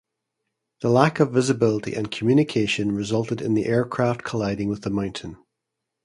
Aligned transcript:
The 0.79 0.89
lack 0.89 1.19
of 1.19 1.31
visibility 1.31 1.93
and 1.93 2.09
communication 2.09 2.91
resulted 2.91 3.39
in 3.39 3.53
the 3.53 3.67
aircraft 3.67 4.23
colliding 4.23 4.67
with 4.67 4.81
the 4.81 4.89
mountain. 4.89 5.37